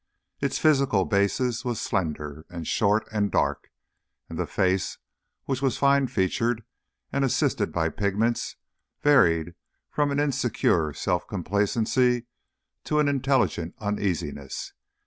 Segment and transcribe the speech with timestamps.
[0.39, 3.69] Its physical basis was slender, and short, and dark;
[4.27, 4.97] and the face,
[5.45, 6.63] which was fine featured
[7.13, 8.55] and assisted by pigments,
[9.03, 9.53] varied
[9.91, 12.25] from an insecure self complacency
[12.83, 14.73] to an intelligent uneasiness.